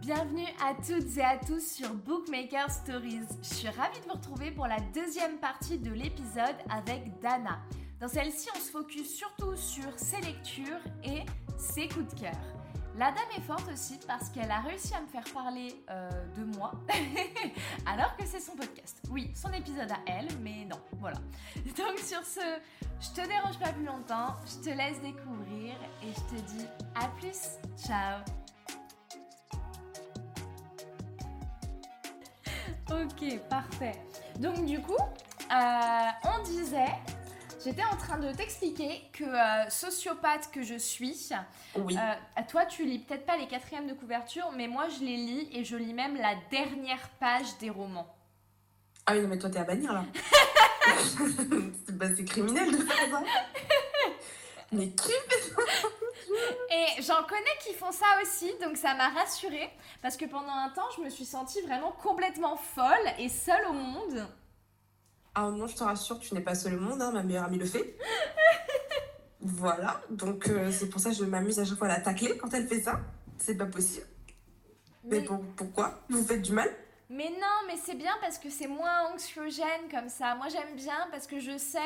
[0.00, 3.26] Bienvenue à toutes et à tous sur Bookmaker Stories.
[3.42, 7.58] Je suis ravie de vous retrouver pour la deuxième partie de l'épisode avec Dana.
[8.00, 11.20] Dans celle-ci, on se focus surtout sur ses lectures et
[11.58, 12.38] ses coups de cœur.
[12.96, 16.44] La dame est forte aussi parce qu'elle a réussi à me faire parler euh, de
[16.56, 16.72] moi
[17.86, 19.02] alors que c'est son podcast.
[19.10, 21.18] Oui, son épisode à elle, mais non, voilà.
[21.76, 22.40] Donc sur ce,
[23.00, 27.06] je te dérange pas plus longtemps, je te laisse découvrir et je te dis à
[27.18, 27.58] plus.
[27.76, 28.20] Ciao
[32.90, 33.92] Ok, parfait.
[34.38, 36.86] Donc du coup, euh, on disait
[37.62, 41.28] J'étais en train de t'expliquer que euh, sociopathe que je suis,
[41.76, 41.94] Oui.
[41.96, 45.48] euh, toi tu lis peut-être pas les quatrièmes de couverture, mais moi je les lis
[45.52, 48.06] et je lis même la dernière page des romans.
[49.06, 50.04] Ah oui, non, mais toi, t'es à bannir, là.
[51.92, 53.22] bah, c'est criminel de faire ça.
[54.72, 55.62] Mais qui fait ça
[56.70, 59.70] Et j'en connais qui font ça aussi, donc ça m'a rassurée,
[60.02, 62.84] parce que pendant un temps je me suis sentie vraiment complètement folle
[63.18, 64.26] et seule au monde.
[65.34, 67.58] Ah non, je te rassure, tu n'es pas seule au monde, hein, ma meilleure amie
[67.58, 67.96] le fait.
[69.40, 72.36] voilà, donc euh, c'est pour ça que je m'amuse à chaque fois à la tacler
[72.36, 73.00] quand elle fait ça.
[73.38, 74.06] C'est pas possible.
[75.04, 76.00] Mais Mais, pour- pourquoi?
[76.10, 76.68] Vous faites du mal?
[77.08, 80.34] Mais non, mais c'est bien parce que c'est moins anxiogène comme ça.
[80.34, 81.78] Moi j'aime bien parce que je sais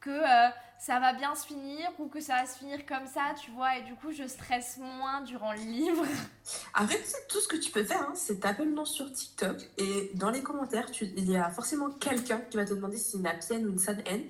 [0.00, 3.34] que euh, ça va bien se finir ou que ça va se finir comme ça,
[3.42, 6.04] tu vois, et du coup je stresse moins durant le livre.
[6.74, 9.10] Après, tu sais, tout ce que tu peux faire, hein, c'est taper le nom sur
[9.12, 12.96] TikTok et dans les commentaires, tu- il y a forcément quelqu'un qui va te demander
[12.98, 14.20] si c'est une end ou une sad end.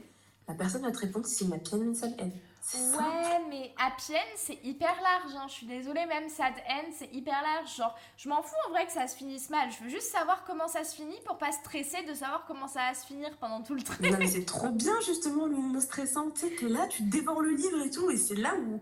[0.48, 2.30] La personne va te répondre si c'est une end ou une sad end.
[2.62, 3.15] C'est simple.
[3.50, 5.34] Mais Happy End, c'est hyper large.
[5.36, 5.46] hein.
[5.48, 7.74] Je suis désolée, même Sad End, c'est hyper large.
[7.76, 9.70] Genre, je m'en fous en vrai que ça se finisse mal.
[9.70, 12.80] Je veux juste savoir comment ça se finit pour pas stresser de savoir comment ça
[12.80, 13.98] va se finir pendant tout le truc.
[14.00, 16.30] Mais non, mais c'est trop bien justement le moment stressant.
[16.30, 18.80] Tu sais, t'es là, tu dévores le livre et tout, et c'est là où.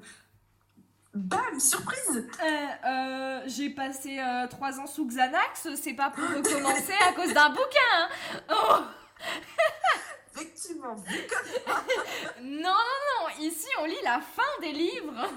[1.14, 7.32] Bam, surprise Euh, j'ai passé 3 ans sous Xanax, c'est pas pour recommencer à cause
[7.32, 7.94] d'un bouquin.
[7.94, 8.40] hein.
[8.50, 8.78] Oh
[10.34, 15.28] Effectivement, vu comme- non, non, non, ici on lit la fin des livres.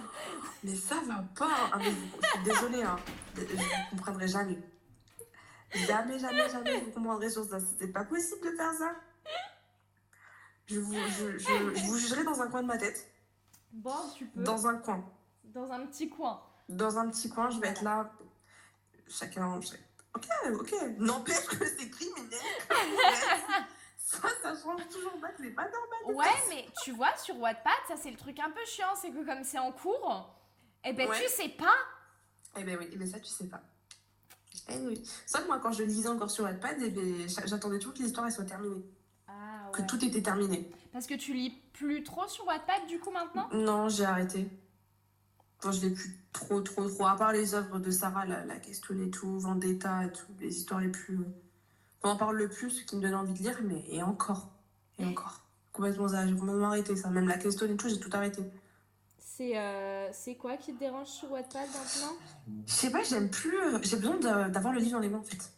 [0.64, 2.98] Mais ça va pas ah, mais vous- Je suis désolée, hein.
[3.36, 4.58] Je vous comprendrai jamais.
[5.72, 7.58] Jamais, jamais, jamais vous comprendrez sur ça.
[7.80, 8.96] C'est pas possible de faire ça.
[10.66, 13.08] Je vous, je, je- je vous jugerai dans un coin de ma tête.
[13.72, 14.42] Bon, tu peux.
[14.42, 15.04] Dans un coin.
[15.44, 16.42] Dans un petit coin.
[16.70, 18.12] Dans un petit coin, je vais être là.
[19.08, 19.62] Chacun.
[19.62, 19.80] chac-
[20.16, 20.26] Ok,
[20.60, 20.74] ok.
[20.98, 22.40] N'empêche que c'est criminel.
[24.22, 25.28] Ça, ça change toujours pas.
[25.40, 26.16] C'est pas normal.
[26.16, 29.26] Ouais, mais tu vois, sur Wattpad, ça c'est le truc un peu chiant, c'est que
[29.26, 30.34] comme c'est en cours,
[30.84, 31.18] eh ben Ouais.
[31.22, 31.76] tu sais pas.
[32.58, 33.62] Eh ben oui, eh ben ça, tu sais pas.
[34.70, 35.02] Eh oui.
[35.26, 38.00] Sauf que moi, quand je lisais encore sur Wattpad, eh ben, j'a- j'attendais toujours que
[38.04, 38.84] l'histoire soit terminée.
[39.28, 40.70] Ah Que tout était terminé.
[40.92, 43.48] Parce que tu lis plus trop sur Wattpad du coup maintenant?
[43.54, 44.50] Non, j'ai arrêté.
[45.62, 47.06] Bon, je l'ai plus trop, trop, trop.
[47.08, 50.56] À part les œuvres de Sarah, la, la Question et tout, Vendetta et tout, les
[50.56, 51.20] histoires les plus.
[52.08, 54.50] On en parle le plus, ce qui me donne envie de lire, mais et encore.
[54.98, 55.42] Et encore.
[55.74, 57.10] Complètement, ça, j'ai complètement arrêté ça.
[57.10, 58.42] Même la Question et tout, j'ai tout arrêté.
[59.20, 62.14] C'est euh, c'est quoi qui te dérange sur Wattpad maintenant?
[62.66, 63.56] Je sais pas, j'aime plus.
[63.60, 64.18] euh, J'ai besoin
[64.50, 65.52] d'avoir le livre dans les mains, en fait.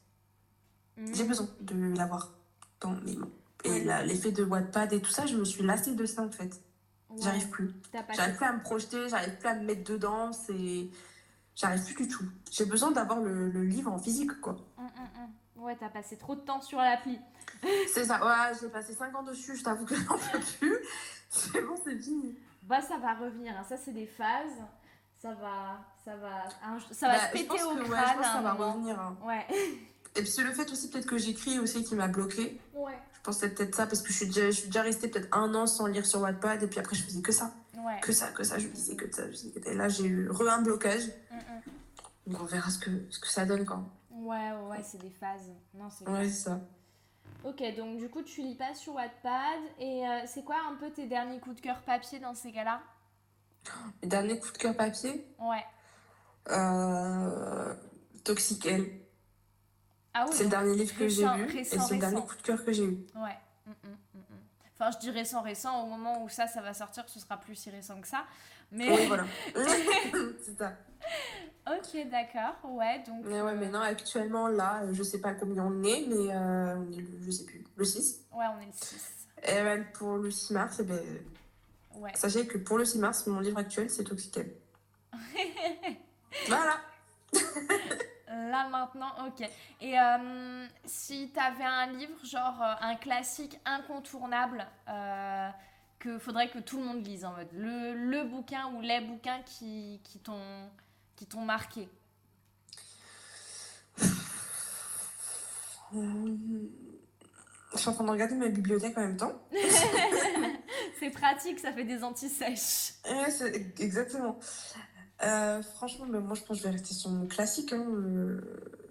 [1.13, 2.33] J'ai besoin de l'avoir
[2.81, 3.29] dans mes mains.
[3.63, 4.05] Et Ouais.
[4.05, 6.61] l'effet de Wattpad et tout ça, je me suis lassée de ça, en fait.
[7.09, 7.71] Ouais, J'arrive plus.
[8.15, 10.89] J'arrive plus à me projeter, j'arrive plus à me mettre dedans, c'est.
[11.55, 12.25] J'arrive plus du tout.
[12.51, 14.57] J'ai besoin d'avoir le, le livre en physique, quoi.
[14.77, 15.29] Hum, hum, hum.
[15.59, 17.19] Ouais, t'as passé trop de temps sur l'appli.
[17.93, 20.77] C'est ça, ouais, j'ai passé 5 ans dessus, je t'avoue que j'en peux plus.
[21.29, 22.35] C'est bon, c'est fini.
[22.63, 23.63] Bah ça va revenir, hein.
[23.67, 24.51] ça c'est des phases.
[25.21, 28.17] Ça va, ça va, un- ça va Bah, se péter au que, ouais, crâne je
[28.17, 28.99] pense ça va revenir.
[28.99, 29.17] hein.
[29.23, 29.45] Ouais.
[30.15, 32.59] Et puis c'est le fait aussi, peut-être que j'écris aussi qui m'a bloqué.
[32.73, 32.97] Ouais.
[33.25, 35.53] Je c'est peut-être ça, parce que je suis déjà, je suis déjà restée peut-être un
[35.53, 37.51] an sans lire sur Wattpad, et puis après je faisais que ça.
[37.77, 37.99] Ouais.
[38.01, 39.29] Que ça, que ça, je lisais que ça.
[39.29, 39.69] Je que.
[39.69, 41.03] Et là, j'ai eu re un blocage.
[41.31, 42.33] Hum, hum.
[42.33, 43.87] Donc on verra ce que, ce que ça donne quand.
[44.11, 45.51] Ouais, ouais, ouais, c'est des phases.
[45.73, 46.59] Non, c'est Ouais, ça.
[47.43, 49.59] Ok, donc du coup, tu lis pas sur Wattpad.
[49.79, 52.81] Et euh, c'est quoi un peu tes derniers coups de cœur papier dans ces cas-là?
[54.01, 55.25] Mes derniers coups de cœur papier?
[55.39, 55.63] Ouais.
[56.49, 57.73] Euh,
[58.23, 58.89] Toxic Elle.
[60.13, 61.55] Ah oui, C'est le dernier livre que j'ai lu.
[61.57, 63.05] et c'est le dernier coup de cœur que j'ai eu.
[63.15, 63.38] Ouais.
[63.65, 64.23] Mm, mm, mm, mm.
[64.73, 65.83] Enfin, je dis récent, récent.
[65.83, 68.25] Au moment où ça, ça va sortir, ce sera plus si récent que ça.
[68.71, 68.89] Mais.
[68.89, 69.25] Oui, voilà.
[70.44, 70.73] c'est ça.
[71.69, 72.56] ok, d'accord.
[72.75, 73.25] Ouais, donc.
[73.25, 76.75] Mais ouais, euh, mais non, actuellement, là, je sais pas combien on est, mais euh,
[76.77, 78.25] on est le- je sais plus, le 6.
[78.33, 79.27] Ouais, on est le 6.
[79.44, 81.00] Et ben, pour le 6 mars, eh ben,
[81.95, 82.12] Ouais.
[82.16, 84.56] sachez que pour le 6 mars, mon livre actuel, c'est Toxic Elle.
[86.48, 86.75] voilà.
[88.27, 89.48] Là maintenant, ok.
[89.81, 95.50] Et euh, si t'avais un livre, genre euh, un classique incontournable, euh,
[95.98, 99.42] que faudrait que tout le monde lise en mode le, le bouquin ou les bouquins
[99.45, 100.69] qui, qui t'ont
[101.19, 101.89] qui t'ont marqué.
[105.94, 106.36] Euh,
[107.74, 109.33] Je suis en train de regarder ma bibliothèque en même temps.
[111.00, 112.94] C'est pratique, ça fait des anti-sèches.
[113.06, 114.39] Ouais, exactement.
[115.24, 118.39] Euh, franchement, mais moi je pense que je vais rester sur mon classique, hein, euh,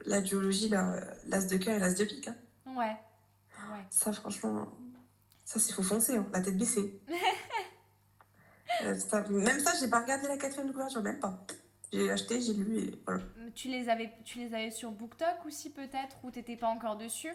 [0.05, 2.29] la biologie, la- l'as de cœur et l'as de pique.
[2.29, 2.37] hein.
[2.67, 2.95] Ouais.
[3.73, 3.85] Ouais.
[3.89, 4.69] Ça, franchement,
[5.47, 7.01] ça c'est faut foncer, hein, la tête baissée.
[8.85, 11.45] Euh, ça- même ça, j'ai pas regardé la quatrième de couverture, même pas.
[11.93, 13.23] J'ai acheté, j'ai lu et voilà.
[13.55, 17.33] Tu les avais, tu les avais sur BookTok aussi peut-être ou t'étais pas encore dessus?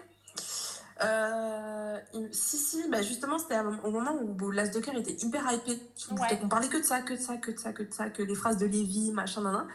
[1.03, 1.99] Euh,
[2.31, 5.71] si, si, bah justement, c'était au moment où l'as de cœur était hyper hypé.
[6.11, 6.39] Ouais.
[6.43, 8.21] On parlait que de ça, que de ça, que de ça, que de ça, que
[8.21, 9.67] les phrases de Lévi, machin, nan, nan.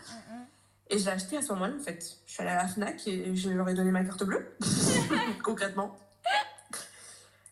[0.90, 2.18] Et je l'ai acheté à ce moment-là, en fait.
[2.24, 4.56] Je suis allée à la Fnac et je leur ai donné ma carte bleue,
[5.42, 5.98] concrètement.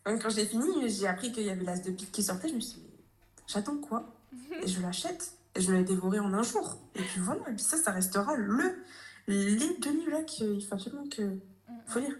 [0.05, 2.47] Donc, quand j'ai fini, j'ai appris qu'il y avait l'as de pique qui sortait.
[2.47, 2.89] Je me suis dit,
[3.47, 4.05] j'attends quoi?
[4.63, 5.36] Et je l'achète.
[5.57, 6.77] Et je l'ai dévoré en un jour.
[6.95, 8.83] Et puis voilà, et puis ça, ça restera le,
[9.27, 11.21] les deux livres-là qu'il faut absolument que.
[11.21, 11.81] Mhm.
[11.87, 12.15] faut lire.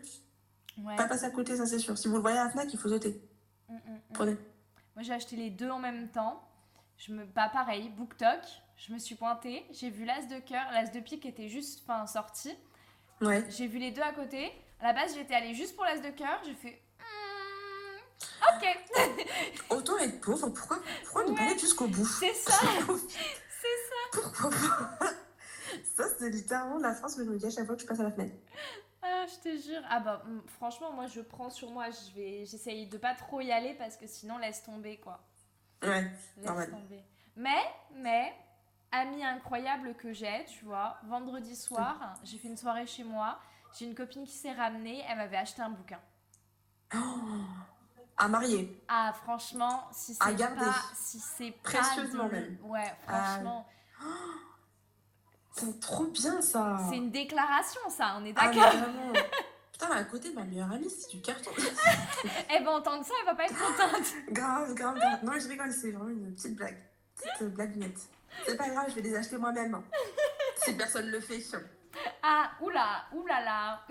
[0.79, 0.95] Ouais.
[0.95, 1.97] Pas passer à côté, ça c'est sûr.
[1.97, 3.21] Si vous le voyez à la Fnac, il faut sauter.
[3.69, 3.79] Mhm.
[4.13, 4.37] Prenez.
[4.95, 6.43] Moi, j'ai acheté les deux en même temps.
[6.97, 8.39] Je me, pas pareil, BookTok.
[8.77, 12.05] Je me suis pointée, j'ai vu l'as de cœur, l'as de pique était juste enfin,
[12.05, 12.51] sorti.
[13.21, 13.43] Ouais.
[13.49, 14.51] J'ai vu les deux à côté.
[14.79, 16.39] À la base, j'étais allée juste pour l'as de cœur.
[16.45, 16.81] J'ai fait.
[18.41, 18.77] Ok,
[19.69, 21.49] Autant être pauvre, pourquoi, pourquoi ne pas Ouais.
[21.51, 22.05] aller jusqu'au bout?
[22.05, 24.21] C'est ça, c'est ça.
[24.21, 24.99] Pourquoi pas?
[25.95, 27.99] Ça, c'est littéralement la phrase que je me dis à chaque fois que je passe
[27.99, 28.35] à la fenêtre.
[29.01, 29.81] Ah, je te jure.
[29.89, 31.87] Ah bah, hum, franchement, moi, je prends sur moi.
[31.89, 35.19] Je vais, j'essaye de pas trop y aller parce que sinon, laisse tomber quoi.
[35.83, 36.03] Ouais.
[36.37, 36.69] Laisse Normal.
[36.69, 37.03] tomber.
[37.35, 37.61] Mais,
[37.95, 38.33] mais,
[38.91, 43.37] ami incroyable que j'ai, tu vois, vendredi soir, j'ai fait une soirée chez moi.
[43.77, 45.99] J'ai une copine qui s'est ramenée, elle m'avait acheté un bouquin.
[46.95, 46.97] Oh,
[48.17, 48.81] à marier.
[48.87, 52.57] Ah, franchement, si c'est pas, si c'est pas Précieusement de- même.
[52.63, 53.23] Ouais, Ah.
[53.23, 53.67] franchement,
[55.53, 56.79] C'est trop bien ça.
[56.89, 58.15] c'est une déclaration, ça.
[58.19, 58.69] On est Ah, d'accord.
[58.71, 59.13] vraiment.
[59.71, 61.51] Putain, à côté, ma meilleure amie, c'est du carton.
[62.49, 64.05] Eh ben, en tant que ça, elle va pas être contente.
[64.31, 65.19] grave, grave, grave.
[65.23, 66.77] Non, je rigole, c'est vraiment une petite blague.
[67.15, 67.99] Petite euh, blaguette.
[68.45, 69.75] C'est pas grave, je vais les acheter moi-même.
[69.75, 69.83] hein.
[70.63, 71.41] Si personne le fait.
[72.23, 73.85] Ah, oula, oulala.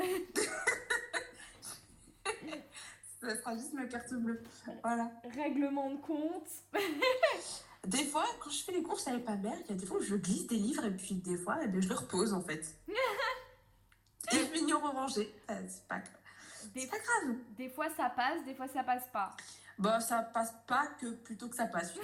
[3.20, 4.42] Ça sera juste ma carte bleue.
[4.82, 5.10] Voilà.
[5.34, 6.48] Règlement de compte.
[7.86, 9.98] Des fois, quand je fais les courses avec ma mère, il y a des fois
[9.98, 12.42] où je glisse des livres et puis des fois, eh ben, je le repose en
[12.42, 12.74] fait.
[14.32, 15.32] et je au ranger.
[15.50, 16.00] Euh, c'est pas,
[16.74, 17.36] Des, c'est pas grave.
[17.56, 19.36] des fois, ça passe, des fois, ça passe pas.
[19.78, 21.94] Bah, ça passe pas que plutôt que ça passe.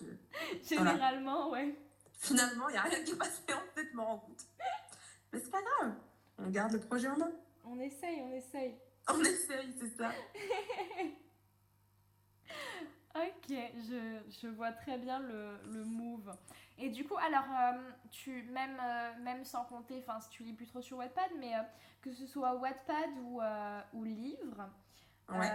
[0.66, 1.76] Généralement, ouais.
[2.14, 4.46] Finalement, il n'y a rien qui est passé en fait, je m'en rends compte.
[5.32, 5.92] Mais c'est pas grave.
[6.38, 7.30] On garde le projet en main.
[7.66, 8.78] On essaye, on essaye.
[9.14, 10.10] On essaye, c'est ça.
[13.14, 16.32] Ok, je, je vois très bien le, le move.
[16.78, 20.52] Et du coup, alors, euh, tu, même, euh, même sans compter, enfin, si tu lis
[20.52, 21.62] plus trop sur Wattpad, mais euh,
[22.00, 23.40] que ce soit Wattpad ou,
[23.94, 24.68] ou livre,
[25.30, 25.50] Ouais.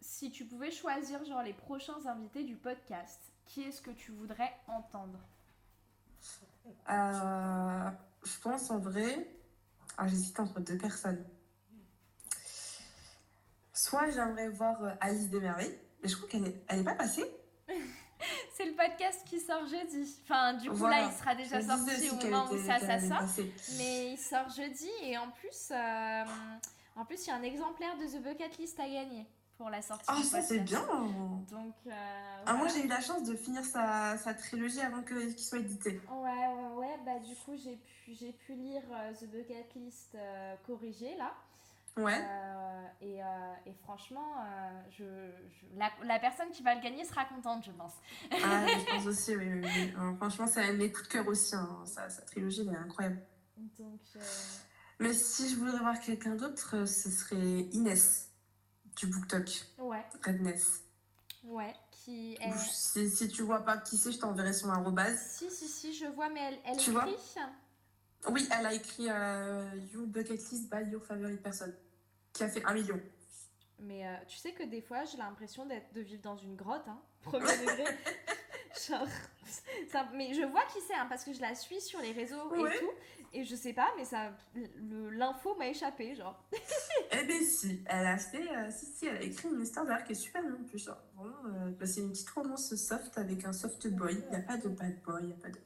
[0.00, 4.52] si tu pouvais choisir, genre, les prochains invités du podcast, qui est-ce que tu voudrais
[4.66, 5.18] entendre?
[6.88, 9.26] Je pense en vrai.
[9.96, 11.24] Ah, j'hésite entre deux personnes.
[13.72, 16.94] Soit j'aimerais voir euh, Alice des Merveilles, mais je crois qu'elle n'est elle est pas
[16.94, 17.24] passée.
[18.54, 20.16] C'est le podcast qui sort jeudi.
[20.24, 21.00] Enfin, du coup, Voilà.
[21.02, 23.44] là, il sera déjà sorti au moment où était- ça, qu'elle ça allait sort.
[23.78, 26.24] Mais il sort jeudi et en plus, euh,
[26.94, 29.26] en plus, il y a un exemplaire de The Bucket List à gagner
[29.58, 30.04] pour la sortie.
[30.06, 30.86] Ah, ça c'est bien!
[31.50, 31.90] Donc, euh,
[32.46, 36.00] Ah, moi j'ai eu la chance de finir sa, sa trilogie avant qu'il soit édité.
[36.10, 36.98] Ouais, ouais, ouais.
[37.04, 38.12] Bah, du coup, j'ai pu,
[38.46, 38.82] pu lire
[39.20, 41.32] The Bucket List euh, corrigé là.
[41.98, 42.18] Ouais.
[42.22, 43.26] Euh, et, euh,
[43.66, 45.04] et franchement, euh, je,
[45.50, 47.92] je- la, la personne qui va le gagner sera contente, je pense.
[48.42, 49.92] Ah, je pense aussi, oui, oui, oui.
[49.98, 51.54] Euh, franchement, c'est un de mes coups de cœur aussi.
[51.54, 51.82] hein.
[51.84, 53.20] Sa, sa trilogie, elle est incroyable.
[53.78, 54.00] Donc,
[55.00, 57.36] Mais si je voudrais voir quelqu'un d'autre, ce serait
[57.72, 58.30] Inès
[58.96, 60.82] du BookTok, ouais, Redness.
[61.44, 61.74] ouais.
[61.90, 62.52] Qui est...
[62.58, 65.18] Si, si tu vois pas qui c'est, je t'enverrai son arrobase.
[65.38, 66.92] Si, si, si, je vois, mais elle, elle Tu écrit.
[66.92, 67.06] vois
[68.28, 71.72] Oui, elle a écrit euh, Your Bucket List by Your Favorite Person,
[72.32, 73.00] qui a fait un million.
[73.80, 76.86] Mais euh, tu sais que des fois, j'ai l'impression d'être de vivre dans une grotte,
[76.86, 77.84] hein, premier degré.
[78.88, 79.06] Genre,
[79.90, 82.48] ça- mais je vois qui c'est, hein, parce que je la suis sur les réseaux
[82.52, 82.74] Ouais.
[82.74, 82.90] et tout,
[83.34, 84.32] et je sais pas, mais ça,
[85.10, 86.42] l'info m'a échappé, genre.
[87.12, 90.04] Eh ben si, elle a fait, euh, si, si, elle a écrit une histoire d'ailleurs
[90.04, 90.88] qui est super en plus.
[90.88, 90.96] hein.
[91.16, 94.14] Vraiment, euh, bah, c'est une petite romance soft avec un soft boy.
[94.14, 95.58] Il n'y a pas de bad boy, il y a pas de...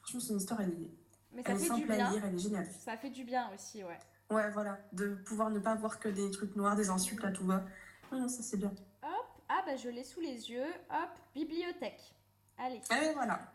[0.00, 0.90] Franchement, son histoire, elle est,
[1.34, 2.10] Mais ça elle est fait du simple à bien.
[2.10, 2.68] lire, elle est géniale.
[2.84, 3.98] Ça fait du bien aussi, ouais.
[4.30, 7.44] Ouais, voilà, de pouvoir ne pas voir que des trucs noirs, des insultes à tout
[7.44, 7.64] va.
[8.12, 8.72] Non, non, ça c'est bien.
[9.02, 10.66] Hop, ah bah je l'ai sous les yeux.
[10.90, 12.14] Hop, bibliothèque.
[12.58, 12.76] Allez.
[12.76, 13.50] Et voilà.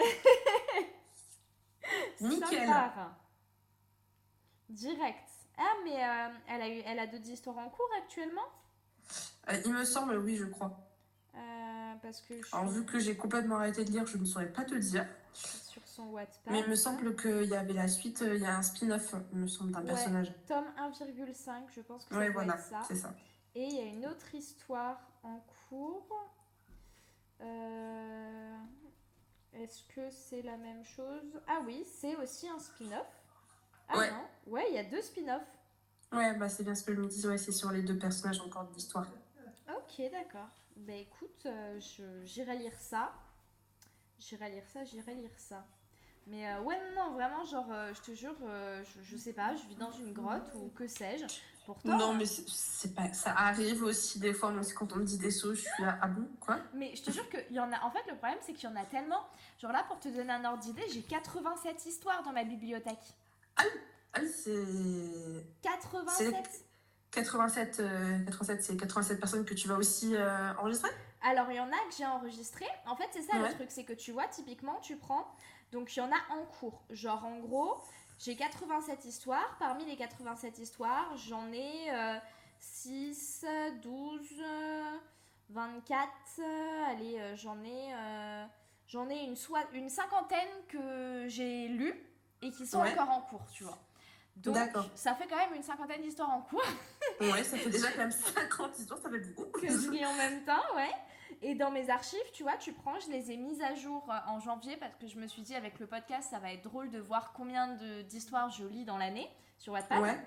[2.19, 2.67] Ça Nickel.
[2.67, 3.15] part.
[4.69, 5.29] Direct.
[5.57, 8.45] Ah, mais euh, elle a, eu, elle a d'autres histoires en cours actuellement?
[9.49, 10.77] Euh, il me semble, oui, je crois.
[11.35, 14.51] Euh, Parce que je Alors, vu que j'ai complètement arrêté de lire, je ne saurais
[14.51, 15.05] pas te dire.
[15.33, 16.51] sur son Wattpad.
[16.53, 19.15] Mais il me semble qu'il y avait la suite, euh, il y a un spin-off,
[19.33, 19.87] il me semble, d'un Ouais.
[19.87, 20.31] personnage.
[20.47, 22.81] Tome 1,5, je pense que Ouais, voilà, ça.
[22.87, 23.13] c'est ça.
[23.55, 26.29] Et il y a une autre histoire en cours.
[27.41, 28.55] Euh,
[29.53, 31.41] Est-ce que c'est la même chose?
[31.47, 33.07] Ah oui, c'est aussi un spin-off.
[33.89, 34.11] Ah Ouais.
[34.11, 35.41] non, ouais, il y a deux spin-offs.
[36.13, 38.39] Ouais, bah c'est bien ce que je me disais, ouais, c'est sur les deux personnages
[38.41, 39.07] encore de l'histoire.
[39.67, 40.47] Ok, d'accord.
[40.77, 43.11] Bah écoute, euh, je- j'irai lire ça.
[44.19, 45.65] J'irai lire ça, j'irai lire ça.
[46.29, 49.55] Mais euh, ouais, non, vraiment, genre, euh, je te jure, euh, je, je sais pas,
[49.55, 51.25] je vis dans une grotte ou que sais-je.
[51.65, 53.11] Pourtant, Non, mais c'est- pas.
[53.13, 55.83] Ça arrive aussi des fois, moi, c'est quand on me dit des sauts, je suis
[55.83, 56.57] là, ah bon, quoi?
[56.73, 57.79] Mais je te jure qu'il y en a.
[57.83, 59.23] En fait, le problème, c'est qu'il y en a tellement.
[59.59, 62.97] Genre là, pour te donner un ordre d'idée, j'ai 87 histoires dans ma bibliothèque.
[63.57, 63.63] Ah
[64.19, 65.45] oui, c'est.
[65.61, 66.65] 87
[67.11, 70.15] 87, euh, 87 c'est 87 personnes que tu vas aussi
[70.59, 70.91] enregistrer?
[71.21, 72.65] Alors, il y en a que j'ai enregistré.
[72.85, 73.49] En fait, c'est ça Ouais.
[73.49, 75.27] le truc, c'est que tu vois, typiquement, tu prends.
[75.71, 76.81] Donc, il y en a en cours.
[76.89, 77.77] Genre, en gros,
[78.17, 79.55] j'ai 87 histoires.
[79.59, 82.17] Parmi les 87 histoires, j'en ai euh,
[82.59, 83.45] 6,
[83.81, 84.97] 12, euh,
[85.49, 86.09] 24.
[86.39, 87.93] euh, allez, euh, j'en ai.
[87.93, 88.45] euh,
[88.87, 91.93] J'en ai une, soit, une cinquantaine que j'ai lues
[92.41, 92.91] et qui sont Ouais.
[92.93, 93.77] encore en cours, tu vois.
[94.35, 94.57] Donc,
[94.95, 96.63] ça fait quand même une cinquantaine d'histoires en cours
[97.21, 99.59] Ouais, ça fait déjà quand même 50 histoires, ça fait beaucoup.
[99.59, 100.89] que je lis en même temps, ouais.
[101.41, 104.29] Et dans mes archives, tu vois, tu prends, je les ai mises à jour euh,
[104.29, 106.89] en janvier parce que je me suis dit avec le podcast, ça va être drôle
[106.89, 110.01] de voir combien d'histoires je lis dans l'année sur Wattpad.
[110.01, 110.17] Ouais,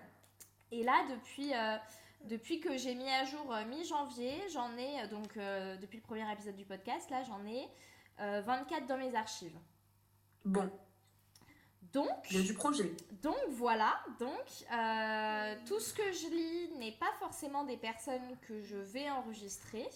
[0.71, 1.77] Et là, depuis, euh,
[2.25, 6.31] depuis que j'ai mis à jour euh, mi-janvier, j'en ai, donc euh, depuis le premier
[6.33, 7.69] épisode du podcast, là, j'en ai
[8.21, 9.57] euh, 24 dans mes archives.
[10.45, 10.71] bon,
[11.93, 12.91] Donc, il y a du projet.
[13.23, 14.33] donc voilà, donc
[14.73, 19.87] euh, tout ce que je lis n'est pas forcément des personnes que je vais enregistrer,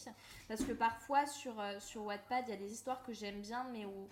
[0.47, 3.65] parce que parfois sur, euh, sur Wattpad, il y a des histoires que j'aime bien,
[3.73, 4.09] mais où,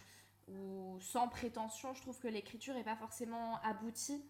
[0.49, 4.25] où sans prétention, je trouve que l'écriture n'est pas forcément aboutie.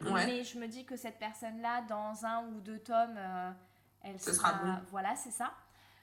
[0.00, 0.26] Ouais.
[0.26, 3.50] Mais je me dis que cette personne-là, dans un ou deux tomes, euh,
[4.02, 4.74] elle sera bon.
[4.90, 5.52] Voilà, c'est ça.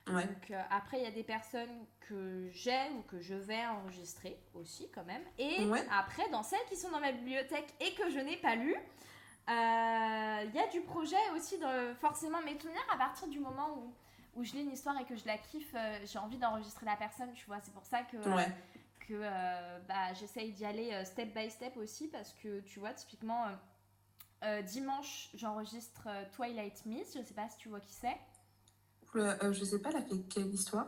[0.07, 3.65] Ouais, Donc euh, après, il y a des personnes que j'ai ou que je vais
[3.67, 5.23] enregistrer aussi quand même.
[5.37, 5.85] Et Ouais.
[5.91, 10.43] après, dans celles qui sont dans ma bibliothèque et que je n'ai pas lues, euh,
[10.45, 11.59] il y a du projet aussi
[11.99, 13.93] forcément mes souvenirs à partir du moment où,
[14.39, 16.95] où je lis une histoire et que je la kiffe, euh, j'ai envie d'enregistrer la
[16.95, 17.59] personne, tu vois.
[17.61, 18.47] C'est pour ça que, ouais,
[18.99, 19.21] que
[19.87, 23.45] bah, j'essaye d'y aller step by step aussi parce que tu vois, typiquement,
[24.63, 28.17] dimanche, j'enregistre Twilight Miss, je sais pas si tu vois qui c'est.
[29.15, 30.87] Euh, euh, je sais pas, elle a fait quelle histoire?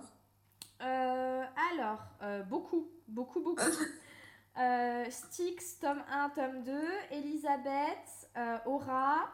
[0.81, 3.61] Euh, alors, euh, beaucoup, beaucoup, beaucoup.
[4.59, 6.73] Euh, Styx, tome 1, tome 2,
[7.11, 9.29] Elisabeth, euh, Aura,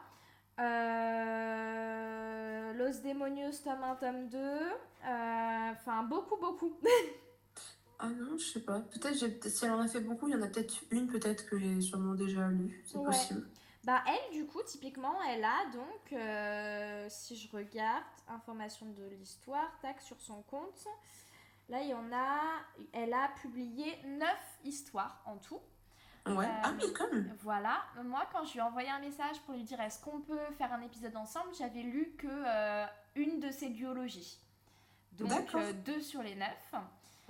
[0.60, 4.68] euh, Los Demonios, tome 1, tome 2, euh,
[5.72, 6.78] enfin beaucoup, beaucoup.
[7.98, 8.78] Ah non, je sais pas.
[8.78, 11.58] Peut-être, si elle en a fait beaucoup, il y en a peut-être une, peut-être que
[11.58, 12.80] j'ai sûrement déjà lue.
[12.86, 13.06] C'est Ouais.
[13.06, 13.48] possible.
[13.88, 19.70] Bah elle, du coup, typiquement, elle a donc, euh, si je regarde, information de l'histoire,
[19.80, 20.86] tac, sur son compte,
[21.70, 22.38] là, il y en a,
[22.92, 24.28] elle a publié 9
[24.64, 25.62] histoires en tout.
[26.26, 26.44] Ouais?
[26.44, 27.34] Euh, ah oui, quand même.
[27.38, 30.36] Voilà, moi quand je lui ai envoyé un message pour lui dire est-ce qu'on peut
[30.58, 34.38] faire un épisode ensemble, j'avais lu que euh, une de ses duologies.
[35.12, 36.74] Donc euh, deux sur les neuf.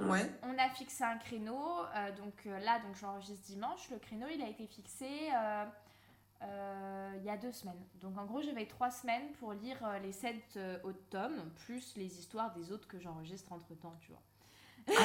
[0.01, 0.29] Ouais.
[0.43, 4.43] On a fixé un créneau, euh, donc euh, là donc j'enregistre dimanche, le créneau il
[4.43, 5.31] a été fixé
[6.43, 7.83] euh, il y a deux semaines.
[8.01, 11.95] Donc en gros j'avais trois semaines pour lire euh, les sept euh, autres tomes, plus
[11.97, 14.23] les histoires des autres que j'enregistre entre temps, tu vois.
[14.99, 15.05] Ah.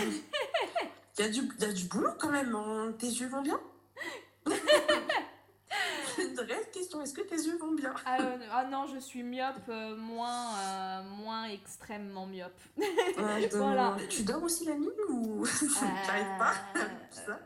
[1.19, 2.55] Il y, a du- y a du boulot quand même.
[2.55, 2.93] hein.
[2.97, 3.59] Tes yeux vont bien
[6.19, 7.01] Une réelle question.
[7.01, 7.93] Est-ce que tes yeux vont bien?
[8.05, 12.59] Ah, euh, ah non, je suis myope, moins, moins extrêmement myope.
[13.51, 13.97] Voilà.
[14.09, 15.45] Tu dors aussi la nuit ou?
[16.05, 16.53] T'arrives pas
[17.11, 17.39] ça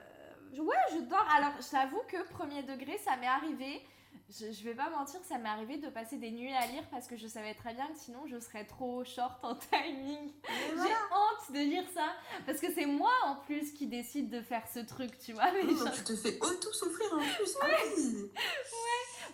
[0.60, 1.27] Ouais, je dors.
[1.36, 3.82] Alors, j'avoue que premier degré, ça m'est arrivé.
[4.30, 7.08] Je, je vais pas mentir, ça m'est arrivé de passer des nuits à lire parce
[7.08, 10.34] que je savais très bien que sinon je serais trop short en timing.
[10.50, 12.10] J'ai honte de dire ça
[12.46, 15.50] parce que c'est moi en plus qui décide de faire ce truc, tu vois.
[15.54, 17.56] Mais, Donc, genre- tu te fais auto-souffrir en plus.
[17.63, 18.32] Oui.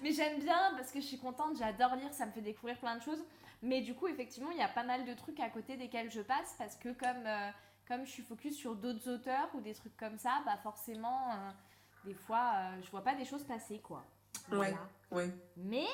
[0.04, 2.96] mais j'aime bien parce que je suis contente, j'adore lire, ça me fait découvrir plein
[2.98, 3.24] de choses.
[3.64, 6.22] Mais du coup, effectivement, il y a pas mal de trucs à côté desquels je
[6.22, 7.50] passe parce que comme, euh,
[7.88, 11.52] comme je suis focus sur d'autres auteurs ou des trucs comme ça, bah forcément, euh,
[12.06, 14.04] des fois, euh, je vois pas des choses passer, quoi.
[14.52, 14.74] Ouais.
[15.12, 15.30] Ouais.
[15.58, 15.88] Mais,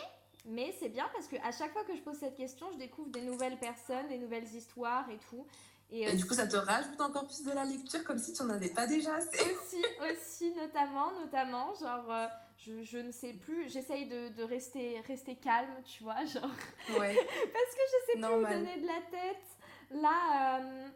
[0.45, 3.09] mais c'est bien parce que à chaque fois que je pose cette question, je découvre
[3.09, 5.45] des nouvelles personnes, des nouvelles histoires et tout.
[5.91, 8.33] Et, euh, Et du coup, ça te rajoute encore plus de la lecture comme si
[8.33, 9.39] tu n'en avais pas déjà assez.
[9.41, 12.27] aussi, aussi notamment, notamment, genre, euh,
[12.57, 16.51] Je, je ne sais plus, j'essaye de, de, rester, rester calme, tu vois, genre.
[16.99, 17.15] Ouais.
[17.53, 19.45] Parce que je sais plus où donner de la tête.
[19.91, 20.87] Là, euh,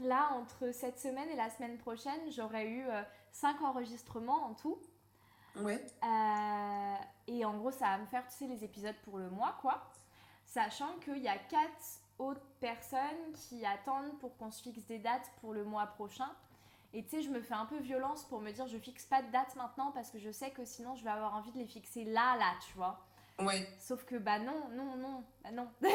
[0.00, 2.86] là, entre cette semaine et la semaine prochaine, j'aurais eu
[3.32, 4.78] 5 euh, enregistrements en tout.
[5.56, 5.84] Ouais.
[6.02, 6.94] Euh,
[7.28, 9.82] et en gros, ça va me faire, tu sais, les épisodes pour le mois, quoi.
[10.44, 11.60] Sachant qu'il y a 4
[12.18, 16.30] autres personnes qui attendent pour qu'on se fixe des dates pour le mois prochain.
[16.92, 19.20] Et tu sais, je me fais un peu violence pour me dire je fixe pas
[19.20, 21.66] de date maintenant parce que je sais que sinon je vais avoir envie de les
[21.66, 23.04] fixer là, là, tu vois.
[23.40, 23.66] Ouais.
[23.80, 25.68] Sauf que bah non, non, non, bah non.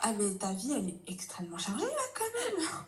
[0.00, 2.68] ah mais ta vie elle est extrêmement chargée là quand même.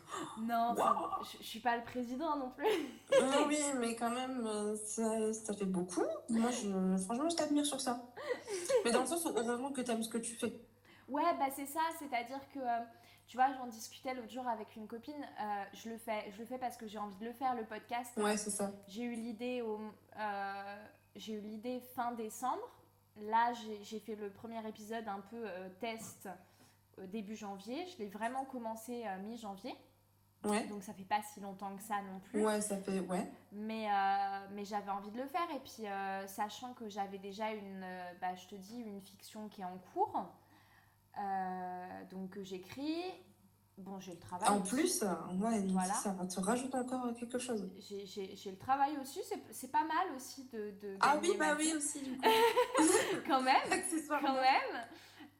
[0.46, 0.74] Non,
[1.22, 2.66] je, je, suis pas le président non plus.
[3.48, 6.04] oui, mais quand même euh, ça, ça fait beaucoup.
[6.28, 8.00] Moi je, franchement je t'admire sur ça.
[8.84, 10.52] Mais dans le sens où heureusement que tu aimes ce que tu fais.
[11.08, 12.84] Ouais, bah c'est ça, c'est-à-dire que, euh,
[13.26, 16.44] tu vois, j'en discutais l'autre jour avec une copine, euh, je, le fais, je le
[16.44, 18.12] fais parce que j'ai envie de le faire, le podcast.
[18.16, 18.70] Ouais, c'est ça.
[18.86, 19.80] J'ai eu l'idée au,
[21.16, 22.62] j'ai eu l'idée fin décembre.
[23.16, 23.52] Là,
[23.82, 25.44] j'ai fait le premier épisode un peu
[25.80, 26.28] test
[27.08, 27.86] début janvier.
[27.86, 29.76] Je l'ai vraiment commencé mi-janvier.
[30.44, 30.66] Ouais.
[30.68, 32.44] Donc ça fait pas si longtemps que ça non plus.
[32.44, 33.30] Ouais, ça fait, ouais.
[33.52, 35.46] Mais, euh, mais j'avais envie de le faire.
[35.54, 39.48] Et puis, euh, sachant que j'avais déjà une, euh, bah, je te dis, une fiction
[39.48, 40.12] qui est en cours.
[42.10, 43.04] donc j'écris.
[43.80, 44.48] Bon, j'ai le travail.
[44.48, 45.94] En plus, ouais, voilà.
[45.94, 47.68] ça te rajoute encore quelque chose.
[47.78, 49.20] J'ai le travail aussi.
[49.50, 50.72] C'est pas mal aussi de.
[50.82, 52.28] de ah oui, bah oui, aussi, du coup.
[53.26, 53.56] quand même.
[54.08, 54.84] Quand même.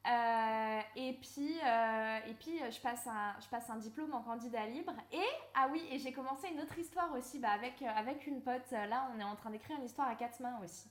[0.07, 4.67] Euh, et puis, euh, et puis je, passe un, je passe un diplôme en candidat
[4.67, 4.95] libre.
[5.13, 5.19] Et,
[5.55, 8.71] ah oui, et j'ai commencé une autre histoire aussi bah, avec, euh, avec une pote.
[8.71, 10.89] Là, on est en train d'écrire une histoire à quatre mains aussi.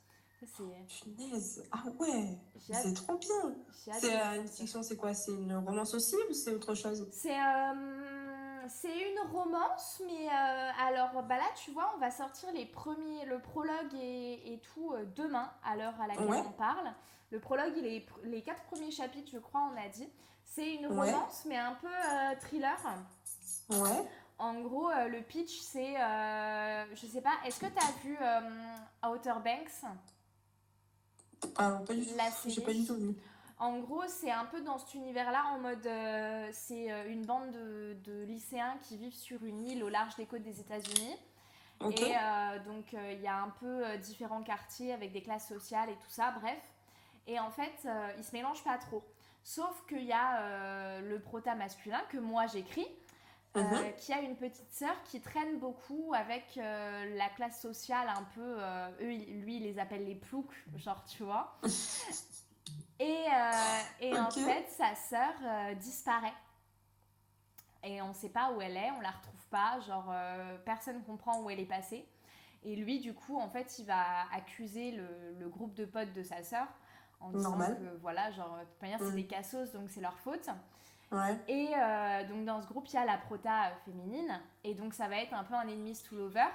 [0.88, 3.56] Punaise, ah ouais, c'est trop bien.
[4.00, 5.14] C'est une fiction, c'est quoi?
[5.14, 7.08] C'est une romance aussi ou c'est autre chose?
[7.12, 7.38] C'est
[8.68, 10.28] c'est une romance, mais
[10.80, 14.94] alors bah là, tu vois, on va sortir les premiers, le prologue et, et tout
[15.16, 16.94] demain à l'heure à laquelle on parle.
[17.32, 20.10] Le prologue, il est les quatre premiers chapitres, je crois, on a dit.
[20.44, 22.78] C'est une romance, mais un peu euh, thriller.
[23.70, 24.10] Ouais.
[24.40, 26.02] En gros, euh, le pitch, c'est.
[26.02, 28.18] Euh, je sais pas, est-ce que tu as vu
[29.08, 29.84] Outer Banks?
[31.58, 32.16] Ah, pas du tout.
[32.16, 32.26] La
[32.62, 33.16] pas du tout vu.
[33.60, 35.90] En gros, c'est un peu dans cet univers-là, en mode.
[36.54, 40.44] c'est une bande de, de, lycéens qui vivent sur une île au large des côtes
[40.44, 41.18] des États-Unis.
[41.82, 42.16] Et
[42.66, 46.32] donc, il y a un peu différents quartiers avec des classes sociales et tout ça,
[46.40, 46.58] bref.
[47.30, 49.04] Et en fait, euh, ils se mélangent pas trop.
[49.44, 52.88] Sauf qu'il y a euh, le prota masculin que moi j'écris,
[53.58, 53.96] euh, mhm.
[53.98, 58.58] qui a une petite sœur qui traîne beaucoup avec la classe sociale un peu.
[59.02, 61.60] eux, lui, il les appelle les ploucs, genre, tu vois.
[63.00, 63.26] et,
[64.02, 65.34] et en fait, sa sœur
[65.80, 66.34] disparaît.
[67.84, 70.14] Et on ne sait pas où elle est, on la retrouve pas, genre,
[70.66, 72.06] personne comprend où elle est passée.
[72.64, 75.08] Et lui, du coup, en fait, il va accuser le,
[75.40, 76.68] le groupe de potes de sa sœur
[77.20, 77.78] en disant Normal.
[77.78, 79.16] que voilà, genre, de toute manière, c'est mm.
[79.16, 80.50] des cassos, donc c'est leur faute.
[81.12, 81.38] Ouais.
[81.48, 84.94] Et euh, donc dans ce groupe, il y a la prota euh, féminine, et donc
[84.94, 86.46] ça va être un peu un ennemi to lover,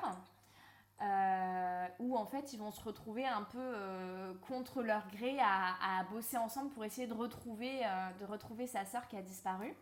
[1.02, 6.04] euh, où en fait ils vont se retrouver un peu contre leur gré à, à,
[6.04, 7.82] bosser ensemble pour essayer de retrouver,
[8.20, 9.74] de retrouver sa sœur qui a disparu.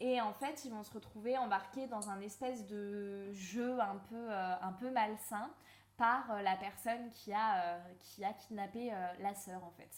[0.00, 4.32] Et en fait, ils vont se retrouver embarqués dans un espèce de jeu un peu,
[4.32, 5.48] un peu malsain
[5.96, 9.90] par euh, la personne qui a, euh, qui a kidnappé euh, la sœur en fait.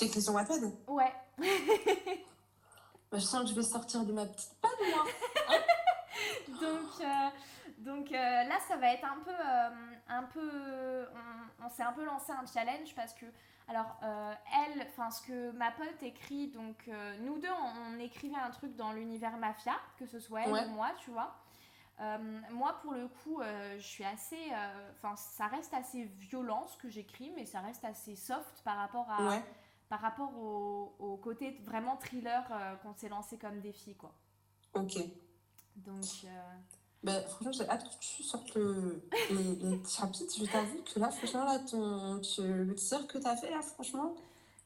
[0.00, 1.12] Tu t'écris sur Wattpad Ouais.
[3.12, 5.04] bah, je sens que je vais sortir de ma petite moi.
[6.60, 7.06] donc
[7.78, 9.32] donc là ça va être un peu
[10.08, 11.06] un peu
[11.62, 13.26] on, s'est un peu lancé un challenge parce que
[13.68, 16.88] alors elle enfin ce que ma pote écrit donc
[17.20, 20.92] nous deux on, écrivait un truc dans l'univers mafia que ce soit elle ou moi
[20.98, 21.36] tu vois
[22.00, 24.50] euh, moi, pour le coup, euh, je suis assez.
[24.52, 28.76] Euh, enfin, ça reste assez violent ce que j'écris, mais ça reste assez soft par
[28.76, 29.42] rapport à.
[29.90, 32.42] Par rapport au, côté vraiment thriller
[32.82, 34.14] qu'on s'est lancé comme défi, quoi.
[34.72, 34.96] Ok.
[35.76, 36.04] Donc.
[37.02, 40.32] Ben, franchement, j'ai hâte que tu sortes le, les, les, chapitres.
[40.38, 43.60] Je t'avoue que là, franchement, là, ton, tu, le teaser que tu as fait, là,
[43.62, 44.14] franchement,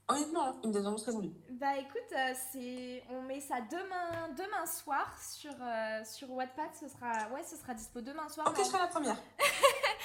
[0.07, 1.33] Honnêtement, il me donne très envie.
[1.49, 6.69] Bah écoute, euh, c'est on met ça demain, demain soir sur, euh, sur Wattpad.
[6.79, 8.47] Ce sera, ouais, ce sera dispo demain soir.
[8.49, 9.17] Ok, je serai la première.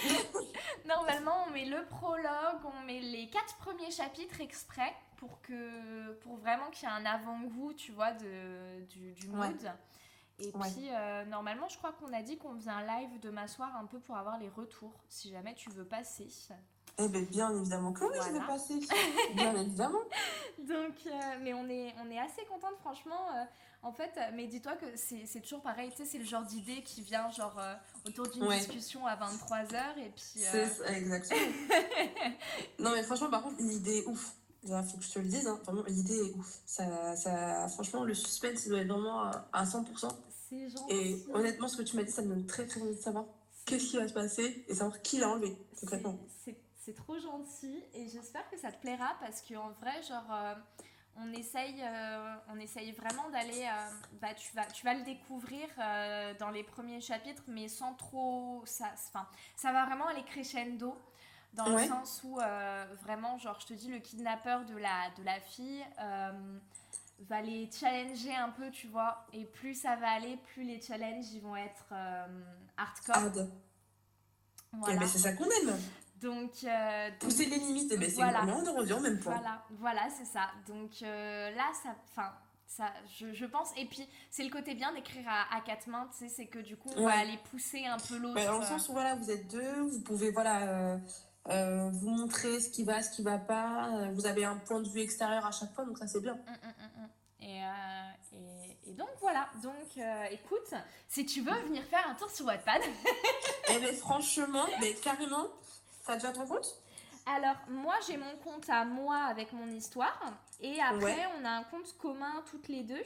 [0.88, 6.38] Normalement, on met le prologue, on met les quatre premiers chapitres exprès pour que, pour
[6.38, 9.72] vraiment qu'il y ait un avant-goût, tu vois, de, du, du mood.
[10.42, 13.76] Et puis, euh, normalement, je crois qu'on a dit qu'on faisait un live demain soir
[13.76, 16.30] un peu pour avoir les retours, si jamais tu veux passer.
[16.98, 18.46] Eh bien, bien évidemment que oui, je vais Voilà.
[18.46, 18.80] passer.
[19.34, 20.00] Bien évidemment.
[20.60, 23.36] Donc, euh, mais on est, on est assez contente, franchement.
[23.36, 23.44] euh,
[23.82, 27.02] en fait, mais dis-toi que c'est toujours pareil, tu sais, c'est le genre d'idée qui
[27.02, 28.58] vient genre euh, autour d'une Ouais.
[28.60, 30.24] discussion à 23h et puis.
[30.26, 31.40] C'est ça, exactement.
[32.80, 34.36] non, mais franchement, par contre, l'idée est ouf.
[34.64, 35.60] Il faut que je te le dise, hein.
[35.64, 36.60] vraiment, l'idée est ouf.
[36.66, 40.10] Ça, ça, franchement, le suspense, il doit être vraiment à, à 100%.
[40.50, 40.94] c'est gentil.
[40.94, 43.26] Et honnêtement, ce que tu m'as dit, ça me donne très très envie de savoir
[43.66, 46.20] qu'est-ce qui va se passer et savoir qui l'a enlevé, C'est- concrètement.
[46.44, 50.56] C'est c'est trop gentil et j'espère que ça te plaira parce qu'en vrai, genre, euh,
[51.18, 53.62] on, essaye, euh, on essaye vraiment d'aller.
[53.66, 53.90] euh,
[54.22, 55.68] bah, tu, vas, tu vas le découvrir
[56.40, 58.64] dans les premiers chapitres, mais sans trop.
[58.66, 58.88] Ça,
[59.56, 60.96] ça va vraiment aller crescendo.
[61.54, 65.24] Dans le sens où euh, vraiment, genre, je te dis, le kidnappeur de la, de
[65.24, 66.32] la fille euh,
[67.22, 69.26] va les challenger un peu, tu vois.
[69.34, 72.26] Et plus ça va aller, plus les challenges ils vont être euh,
[72.78, 73.16] hardcore.
[73.16, 73.50] Hard.
[74.72, 75.00] Eh Voilà.
[75.00, 75.76] ben, c'est ça qu'on aime.
[76.22, 78.42] Donc, donc, Pousser les limites, eh ben, c'est Voilà.
[78.42, 79.34] vraiment on revient au même point.
[79.36, 80.52] voilà, voilà, c'est ça.
[80.68, 82.32] Donc là, ça, enfin,
[82.68, 83.70] ça, je, je pense.
[83.78, 86.60] Et puis, c'est le côté bien d'écrire à, à quatre mains, tu sais, c'est que
[86.60, 87.12] du coup, on Ouais.
[87.12, 88.36] va aller pousser un peu l'autre.
[88.36, 90.98] Ouais, dans le sens où voilà, vous êtes deux, vous pouvez voilà, euh,
[91.50, 93.90] euh, vous montrer ce qui va, ce qui va pas.
[93.94, 96.34] euh, Vous avez un point de vue extérieur à chaque fois, donc ça c'est bien.
[96.34, 97.10] hum, hum, hum.
[97.42, 98.36] Et, euh,
[98.86, 100.74] et, et donc voilà, donc euh, écoute,
[101.08, 102.82] si tu veux venir faire un tour sur Wattpad,
[103.72, 105.48] Eh ben franchement, mais carrément,
[106.06, 106.76] t'as déjà ton compte?
[107.26, 110.20] Alors moi j'ai mon compte à moi avec mon histoire,
[110.60, 111.28] et après Ouais.
[111.40, 113.04] on a un compte commun toutes les deux.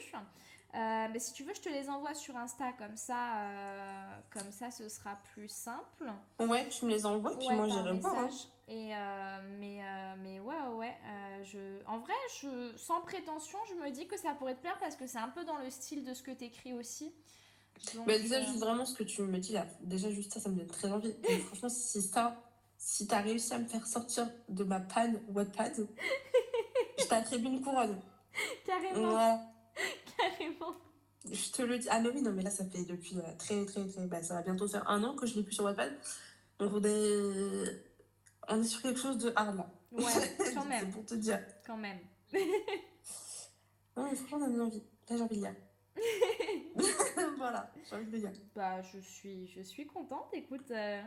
[0.75, 4.51] Euh, mais si tu veux, je te les envoie sur Insta, comme ça, euh, comme
[4.51, 6.11] ça ce sera plus simple.
[6.39, 8.17] Ouais, tu me les envoies, puis Ouais, moi j'irai voir.
[8.17, 8.29] hein.
[8.67, 9.81] Et euh, mais,
[10.23, 10.95] mais ouais, ouais, ouais.
[11.43, 11.59] je...
[11.85, 12.71] En vrai, je...
[12.77, 15.43] sans prétention, je me dis que ça pourrait te plaire parce que c'est un peu
[15.45, 17.13] dans le style de ce que t'écris aussi.
[17.93, 20.49] Donc, Bah, déjà, juste vraiment ce que tu me dis là, déjà juste ça, ça
[20.49, 21.13] me donne très envie.
[21.27, 22.35] Et franchement, si ça,
[22.77, 25.87] si t'as réussi à me faire sortir de ma panne Wattpad,
[26.99, 27.99] je t'attribue une couronne.
[28.65, 29.41] Carrément, Voilà.
[30.17, 30.75] carrément.
[31.31, 31.87] Je te le dis.
[31.89, 34.07] Ah, mais oui, non, mais là, ça fait depuis euh, très, très, très.
[34.07, 35.93] Bah, ça va bientôt faire un an que je l'ai plus sur Wattpad.
[36.59, 37.83] Donc, on est.
[38.49, 39.71] On est sur quelque chose de hard là.
[39.91, 40.03] Ouais,
[40.37, 41.39] quand C'est même, pour te dire.
[41.65, 41.99] quand même.
[43.95, 44.83] Non, mais franchement, on a mis envie.
[45.07, 45.55] Là, j'ai envie de lire.
[47.37, 48.31] voilà, j'ai envie de lire.
[48.55, 50.29] Bah, je suis, je suis contente.
[50.33, 50.99] Écoute, euh,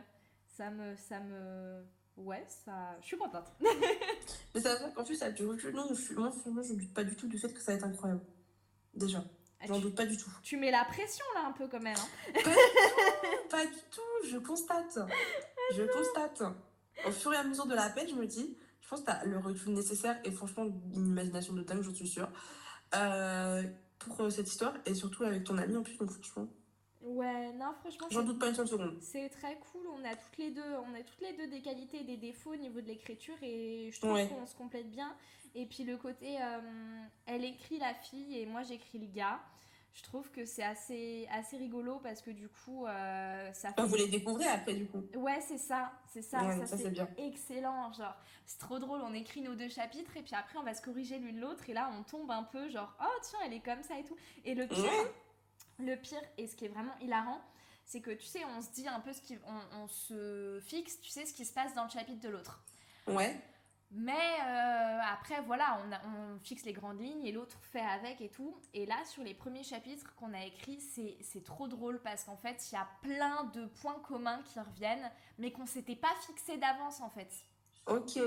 [0.45, 1.83] ça me, ça me,
[2.15, 3.51] ouais, ça, je suis contente.
[4.55, 5.75] Mais ça veut dire qu'en plus, ça a du recul.
[5.75, 6.15] Non, je suis...
[6.15, 8.21] moi, je ne doute pas du tout du fait que ça va être incroyable.
[8.97, 9.23] Déjà,
[9.65, 10.29] j'en tu, doute pas du tout.
[10.43, 11.95] tu mets la pression là un peu quand même.
[11.97, 12.51] hein.
[13.49, 14.99] Pas du tout, je constate.
[15.75, 16.43] Je constate.
[17.05, 19.11] Au fur et à mesure de la peine, je me dis, je pense que tu
[19.11, 22.29] as le recul nécessaire et franchement, une imagination de dingue, j'en suis sûre,
[22.95, 23.63] euh,
[23.99, 25.97] pour euh, cette histoire et surtout avec ton ami en plus.
[25.97, 26.47] Donc, franchement,
[27.01, 28.97] Ouais, non, franchement, j'en doute pas une seule seconde.
[29.01, 32.01] C'est très cool, on a toutes les deux, on a toutes les deux des qualités
[32.01, 34.27] et des défauts au niveau de l'écriture et je trouve Ouais.
[34.27, 35.15] qu'on se complète bien.
[35.59, 36.59] Et puis le côté, euh,
[37.25, 39.39] elle écrit la fille et moi j'écris le gars.
[39.95, 43.75] Je trouve que c'est assez, assez rigolo parce que du coup, euh, ça fait...
[43.77, 45.01] Bah, vous les découvrez après, du coup?
[45.15, 47.91] Ouais, c'est ça, c'est ça, Ouais, ça, ça, c'est excellent.
[47.93, 48.15] Genre,
[48.45, 51.17] c'est trop drôle, on écrit nos deux chapitres et puis après on va se corriger
[51.17, 53.97] l'une l'autre et là on tombe un peu genre, oh tiens, elle est comme ça
[53.97, 54.15] et tout.
[54.45, 55.11] Et le pire, Ouais.
[55.79, 57.41] le pire et ce qui est vraiment hilarant,
[57.83, 59.39] c'est que tu sais, on se dit un peu ce qui.
[59.47, 62.61] On, on se fixe, tu sais, ce qui se passe dans le chapitre de l'autre.
[63.07, 63.35] Ouais.
[63.91, 68.19] Mais euh, après, voilà, on, a- on fixe les grandes lignes et l'autre fait avec
[68.19, 68.55] et tout.
[68.73, 72.69] Et là, sur les premiers chapitres qu'on a écrits, c'est trop drôle parce qu'en fait,
[72.69, 76.99] il y a plein de points communs qui reviennent, mais qu'on s'était pas fixé d'avance
[76.99, 77.29] en fait.
[77.85, 78.17] Ok.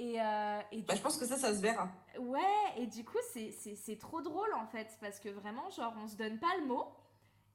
[0.00, 1.88] Et, euh, et Bah, je pense que ça, ça se verra.
[2.18, 2.40] Ouais,
[2.76, 6.38] et du coup, c'est- trop drôle en fait, parce que vraiment, genre, on se donne
[6.40, 6.86] pas le mot,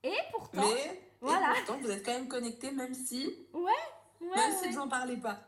[0.04, 1.52] et pourtant, Mais, voilà.
[1.52, 3.72] et pourtant, vous êtes quand même connectés, même si, ouais,
[4.22, 4.72] même si ouais.
[4.72, 5.40] vous en parlez pas.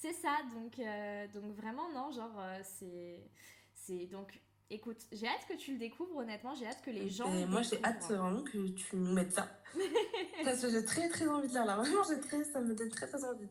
[0.00, 3.20] C'est ça, donc, euh, donc vraiment, non, genre, euh, c'est.
[3.74, 4.40] C'est donc.
[4.72, 7.32] Écoute, j'ai hâte que tu le découvres, honnêtement, j'ai hâte que les gens.
[7.34, 9.48] Et le moi, j'ai hâte vraiment que tu nous mettes ça.
[10.44, 11.76] Parce que j'ai très, très envie de lire là.
[11.76, 13.48] Vraiment, j'ai très, ça me donne très, très envie.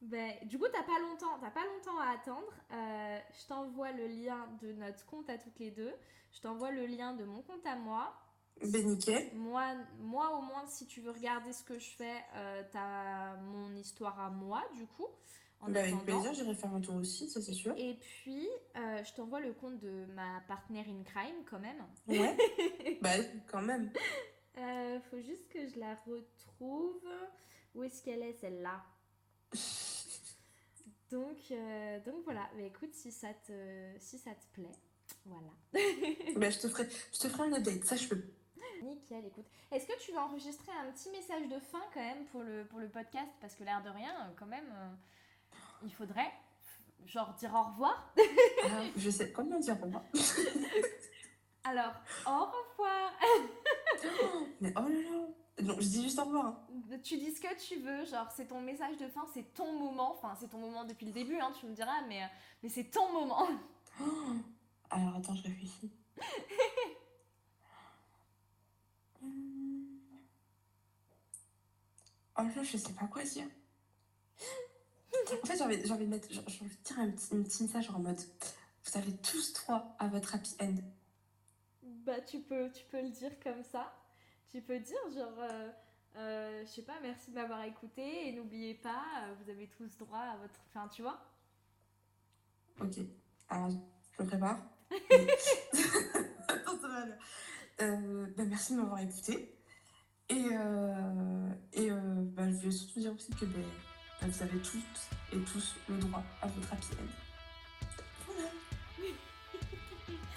[0.00, 2.54] Ben, du coup, t'as pas longtemps, t'as pas longtemps à attendre.
[2.72, 5.92] Euh, je t'envoie le lien de notre compte à toutes les deux.
[6.32, 8.14] Je t'envoie le lien de mon compte à moi.
[8.62, 9.30] Ben, nickel.
[9.34, 13.74] Moi, moi, au moins, si tu veux regarder ce que je fais, euh, t'as mon
[13.74, 15.08] histoire à moi, du coup.
[15.60, 17.74] En Bah, avec plaisir, j'irai faire un tour aussi, ça c'est sûr.
[17.76, 21.84] Et puis, euh, je t'envoie le compte de ma partenaire in crime, quand même.
[22.06, 22.36] Ouais.
[23.02, 23.10] bah,
[23.46, 23.92] quand même.
[24.58, 27.06] Euh, faut juste que je la retrouve.
[27.74, 28.82] Où est-ce qu'elle est, celle-là?
[31.10, 32.48] Donc, euh, donc voilà.
[32.56, 33.52] Mais écoute, si ça te,
[33.98, 34.76] si ça te plaît,
[35.24, 35.50] voilà.
[36.36, 38.22] bah, je te ferai, je te ferai un update, ça je peux.
[38.82, 39.46] Nickel, écoute.
[39.72, 42.78] Est-ce que tu vas enregistrer un petit message de fin quand même pour le, pour
[42.78, 43.30] le podcast?
[43.40, 44.72] Parce que l'air de rien, euh, quand même.
[45.82, 46.32] Euh, il faudrait
[47.06, 48.12] genre dire au revoir.
[48.64, 50.04] Ah, je sais comment dire au revoir.
[51.64, 51.92] Alors,
[52.26, 53.12] au revoir.
[54.60, 55.26] Mais oh là là.
[55.62, 56.46] Non, je dis juste au revoir.
[56.46, 56.58] hein.
[57.02, 60.12] Tu dis ce que tu veux, genre c'est ton message de fin, c'est ton moment.
[60.12, 62.22] Enfin, c'est ton moment depuis le début, hein, tu me diras, mais,
[62.62, 63.46] mais c'est ton moment.
[64.02, 64.32] Oh.
[64.88, 65.92] Alors attends, je réfléchis.
[72.38, 73.44] Oh là, je sais pas quoi dire.
[75.60, 77.62] J'ai envie, j'ai envie de mettre, j'ai j'ai envie de dire un petit, un petit
[77.64, 80.76] message genre en mode Vous avez tous droit à votre happy end.
[81.82, 83.92] Bah, tu peux, tu peux le dire comme ça.
[84.50, 85.68] Tu peux dire, genre, euh,
[86.16, 89.98] euh, je sais pas, merci de m'avoir écouté et n'oubliez pas, euh, vous avez tous
[89.98, 90.58] droit à votre.
[90.70, 91.20] Enfin, tu vois
[92.80, 92.96] Ok,
[93.50, 94.60] alors je me prépare.
[97.82, 99.56] Euh, bah, merci de m'avoir écouté.
[100.28, 100.34] Et,
[101.72, 103.58] et bah, je vais surtout dire aussi que bah,
[104.26, 104.82] vous avez toutes
[105.32, 107.06] et tous le droit à votre happy end.
[108.26, 108.50] Voilà.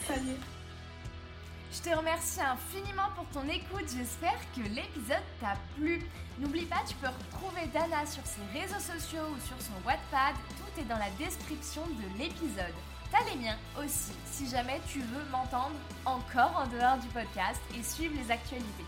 [0.08, 0.39] Ça y est.
[1.74, 6.08] Je te remercie infiniment pour ton écoute, j'espère que l'épisode t'a plu.
[6.38, 10.82] N'oublie pas, tu peux retrouver Dana sur ses réseaux sociaux ou sur son Wattpad, tout
[10.82, 12.74] est dans la description de l'épisode.
[13.12, 17.82] T'as les miens aussi, si jamais tu veux m'entendre encore en dehors du podcast et
[17.82, 18.86] suivre les actualités.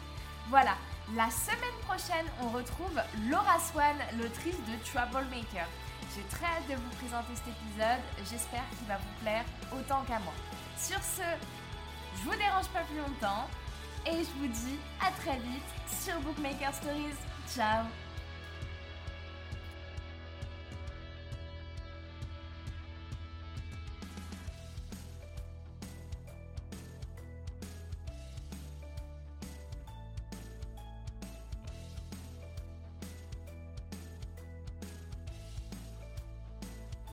[0.49, 0.75] Voilà,
[1.13, 5.67] la semaine prochaine, on retrouve Laura Swan, l'autrice de Troublemaker.
[6.15, 10.19] J'ai très hâte de vous présenter cet épisode, j'espère qu'il va vous plaire autant qu'à
[10.19, 10.33] moi.
[10.77, 11.21] Sur ce,
[12.17, 13.47] je vous dérange pas plus longtemps
[14.05, 17.15] et je vous dis à très vite sur Bookmaker Stories.
[17.53, 17.85] Ciao